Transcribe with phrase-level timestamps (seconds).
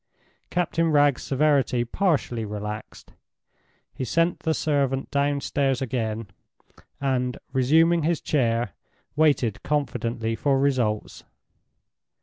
[0.49, 3.13] Captain Wragge's severity partially relaxed.
[3.93, 6.25] He sent the servant downstairs again,
[6.99, 8.71] and, resuming his chair,
[9.15, 11.23] waited confidently for results.